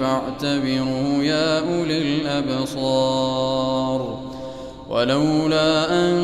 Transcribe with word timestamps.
فاعتبروا 0.00 1.22
يا 1.22 1.58
أولي 1.58 1.98
الأبصار 2.20 4.18
ولولا 4.90 5.92
أن 5.92 6.16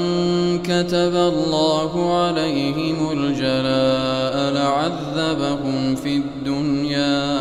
كتب 0.64 1.14
الله 1.16 2.14
عليهم 2.18 3.10
الجلاء 3.10 4.52
لعذبهم 4.54 5.94
في 5.94 6.16
الدنيا 6.16 7.40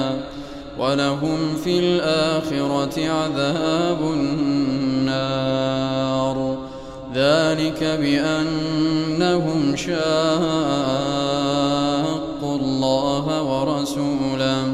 ولهم 0.80 1.56
في 1.64 1.80
الآخرة 1.80 3.10
عذاب 3.12 3.98
النار 4.20 6.58
ذلك 7.16 7.84
بأنهم 7.84 9.76
شاقوا 9.76 10.44
الله 12.56 13.44
ورسوله 13.44 14.74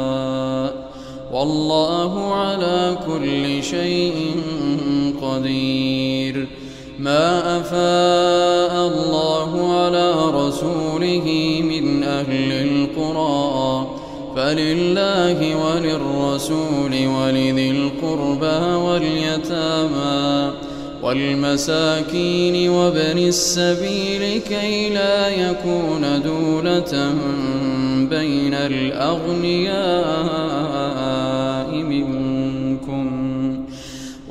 والله 1.31 2.33
على 2.33 2.97
كل 3.07 3.63
شيء 3.63 4.13
قدير 5.21 6.47
ما 6.99 7.57
أفاء 7.59 8.87
الله 8.87 9.73
على 9.81 10.11
رسوله 10.13 11.59
من 11.63 12.03
أهل 12.03 12.51
القرى 12.51 13.87
فلله 14.35 15.55
وللرسول 15.63 16.93
ولذي 17.07 17.69
القربى 17.71 18.59
واليتامى 18.87 20.51
والمساكين 21.03 22.69
وابن 22.69 23.17
السبيل 23.17 24.41
كي 24.41 24.89
لا 24.89 25.29
يكون 25.29 26.05
دولة 26.25 27.11
بين 28.01 28.53
الأغنياء 28.53 31.20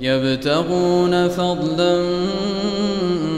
يبتغون 0.00 1.28
فضلا 1.28 1.98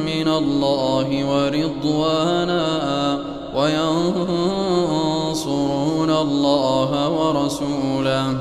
من 0.07 0.29
الله 0.29 1.25
ورضوانا 1.31 3.19
وينصرون 3.57 6.11
الله 6.11 7.09
ورسوله 7.11 8.37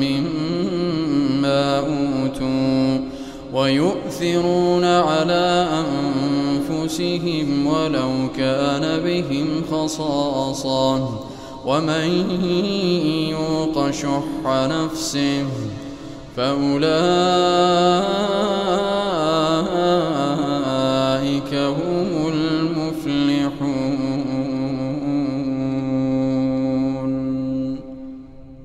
مما 0.00 1.78
أوتوا 1.78 3.08
ويؤثرون 3.54 4.84
على 4.84 5.66
أنفسهم 5.70 7.66
ولو 7.66 8.08
كان 8.36 8.98
بهم 9.04 9.46
خصاصا 9.72 11.20
ومن 11.66 12.24
يوق 13.30 13.90
شح 13.90 14.22
نفسه 14.46 15.44
فأولئك 16.36 17.04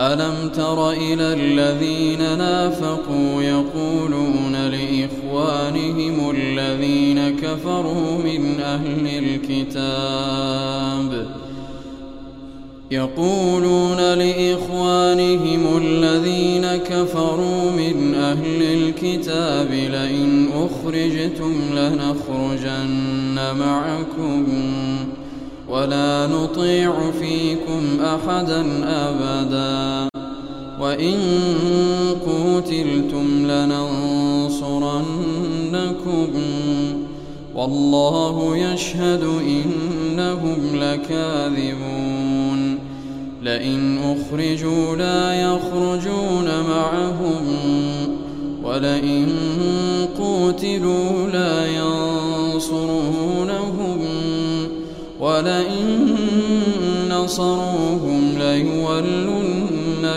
ألم 0.00 0.48
تر 0.56 0.90
إلى 0.90 1.22
الذين 1.34 2.18
نافقوا 2.18 3.42
يقولون 3.42 4.52
لإخوانهم 4.56 6.30
الذين 6.30 7.36
كفروا 7.36 8.18
من 8.24 8.60
أهل 8.60 9.24
الكتاب 9.24 11.26
يقولون 12.90 13.96
لإخوانهم 13.96 15.82
الذين 15.84 16.66
كفروا 16.76 17.70
من 17.76 18.14
أهل 18.14 18.62
الكتاب 18.62 19.70
لئن 19.70 20.48
أخرجتم 20.54 21.54
لنخرجن 21.76 23.40
معكم 23.58 24.46
ولا 25.68 26.26
نطيع 26.26 26.92
فيكم 27.20 28.02
أحدا 28.04 28.64
أبداً 28.84 29.87
وإن 30.88 31.16
قتلتم 32.26 33.46
لننصرنكم 33.50 36.28
والله 37.54 38.56
يشهد 38.56 39.20
إنهم 39.42 40.58
لكاذبون 40.74 42.78
لئن 43.42 43.98
أخرجوا 43.98 44.96
لا 44.96 45.42
يخرجون 45.42 46.48
معهم 46.68 47.46
ولئن 48.64 49.26
قتلوا 50.14 51.26
لا 51.32 51.66
ينصرونهم 51.66 53.98
ولئن 55.20 56.14
نصروهم 57.10 58.34
ليولون 58.38 59.57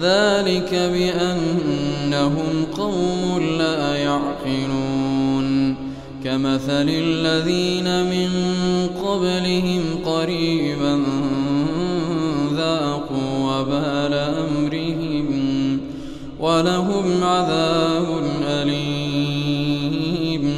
ذلك 0.00 0.74
بأنهم 0.74 2.66
قوم 2.76 3.42
لا 3.58 3.96
يعقلون 3.96 5.74
كمثل 6.24 6.88
الذين 6.88 8.04
من 8.10 8.28
قبلهم 9.04 9.82
قريبا 10.04 11.02
ذاقوا 12.56 13.38
وبال 13.40 14.12
أمرهم 14.14 15.28
ولهم 16.40 17.24
عذاب 17.24 18.06
أليم 18.48 20.54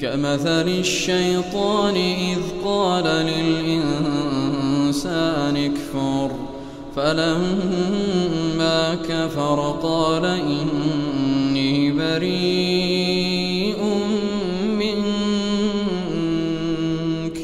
كمثل 0.00 0.68
الشيطان 0.68 1.94
إذ 2.32 2.38
قال 2.64 3.04
للإنسان 3.04 5.72
فلما 6.98 8.94
كفر 9.08 9.76
قال 9.82 10.24
إني 10.24 11.92
بريء 11.92 13.76
منك 14.68 17.38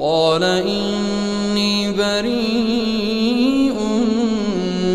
قال 0.00 0.42
إني 0.42 1.92
بريء 1.92 3.76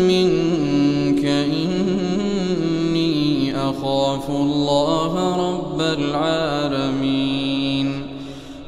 منك 0.08 1.24
إني 1.24 3.56
أخاف 3.56 4.30
الله 4.30 5.36
رب 5.52 5.80
العالمين 5.80 8.08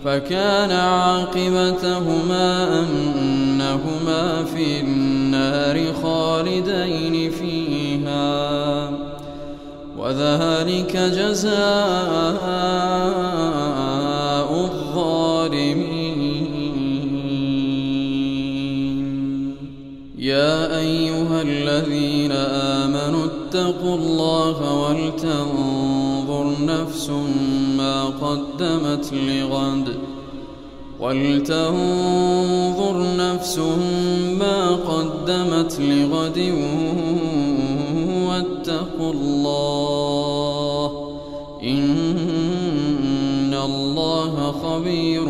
فكان 0.05 0.71
عاقبتهما 0.71 2.81
أنهما 2.81 4.45
في 4.55 4.81
النار 4.81 5.00
النار 5.77 5.95
خالدين 6.03 7.31
فيها 7.31 8.91
وذلك 9.99 10.97
جزاء 10.97 11.61
الظالمين 14.65 16.71
يا 20.19 20.79
أيها 20.79 21.43
الذين 21.43 22.33
آمنوا 22.83 23.25
اتقوا 23.27 23.95
الله 23.97 24.57
ولتنظر 24.83 26.55
نفس 26.67 27.11
ما 27.77 28.05
قدمت 28.05 29.11
لغد 29.13 29.89
ولتنظر 31.01 33.17
نفس 33.19 33.59
ما 34.39 34.69
قدمت 34.71 35.81
لغد 35.81 36.53
واتقوا 38.29 39.13
الله 39.13 40.91
إن 41.63 43.55
الله 43.65 44.53
خبير 44.65 45.25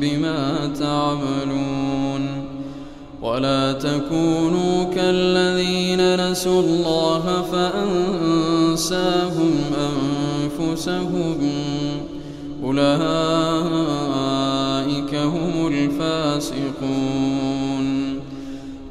بما 0.00 0.70
تعملون 0.78 2.44
ولا 3.22 3.72
تكونوا 3.72 4.84
كالذين 4.94 6.30
نسوا 6.30 6.60
الله 6.60 7.22
فأنساهم 7.52 9.50
أنفسهم 9.78 11.40
أولئك 12.64 14.23
هم 15.24 15.66
الفاسقون 15.72 16.94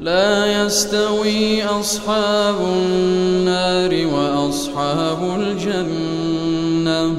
لا 0.01 0.63
يستوي 0.65 1.63
أصحاب 1.63 2.55
النار 2.77 4.07
وأصحاب 4.13 5.39
الجنة 5.39 7.15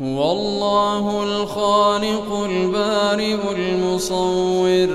هو 0.02 0.32
الله 0.32 1.23
الخالق 1.25 2.47
البارئ 2.50 3.37
المصور 3.52 4.88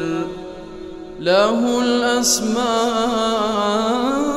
له 1.19 1.79
الأسماء 1.83 4.36